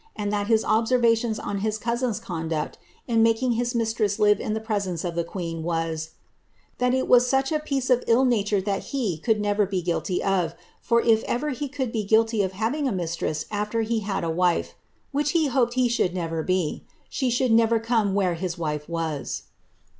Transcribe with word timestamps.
and 0.15 0.33
that 0.33 0.47
his 0.47 0.65
observation 0.65 1.39
on 1.39 1.59
his 1.59 1.77
cousin^s 1.77 2.19
conduct, 2.19 2.79
in 3.07 3.21
making 3.21 3.51
his 3.51 3.75
mistress 3.75 4.17
live 4.17 4.39
in 4.39 4.53
the 4.53 4.59
presence 4.59 5.03
of 5.05 5.13
the 5.13 5.23
queen, 5.23 5.61
was, 5.61 6.15
^ 6.73 6.77
that 6.79 6.91
it 6.95 7.07
was 7.07 7.27
such 7.27 7.49
t 7.49 7.59
piece 7.59 7.87
of 7.91 8.03
ill 8.07 8.25
nature 8.25 8.59
that 8.59 8.85
he 8.85 9.19
could 9.19 9.39
never 9.39 9.63
be 9.67 9.79
guilty 9.79 10.19
of^ 10.19 10.55
for 10.81 11.03
if 11.03 11.23
ever 11.25 11.51
he 11.51 11.69
could 11.69 11.91
be 11.91 12.03
guilty 12.03 12.41
of 12.41 12.53
having 12.53 12.87
a 12.87 12.91
mistress 12.91 13.45
af\er 13.51 13.83
he 13.83 13.99
had 13.99 14.23
a 14.23 14.31
wife, 14.31 14.73
(which 15.11 15.33
he 15.33 15.45
hoped 15.45 15.75
he 15.75 15.87
should 15.87 16.15
never 16.15 16.41
be,) 16.41 16.83
she 17.07 17.29
should 17.29 17.51
never 17.51 17.79
come 17.79 18.15
where 18.15 18.33
his 18.33 18.57
wife 18.57 18.89
was." 18.89 19.43